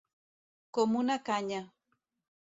[0.77, 1.59] Com una canya.